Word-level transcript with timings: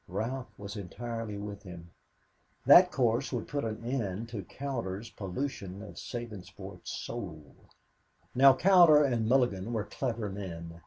Ralph 0.07 0.49
was 0.57 0.75
entirely 0.75 1.37
with 1.37 1.61
him. 1.61 1.91
That 2.65 2.91
course 2.91 3.31
would 3.31 3.47
put 3.47 3.63
an 3.63 3.85
end 3.85 4.29
to 4.29 4.41
Cowder's 4.41 5.11
pollution 5.11 5.83
of 5.83 5.99
Sabinsport's 5.99 6.89
soul. 6.89 7.53
Now, 8.33 8.55
Cowder 8.55 9.03
and 9.03 9.27
Mulligan 9.29 9.71
were 9.73 9.85
clever 9.85 10.31
men. 10.31 10.79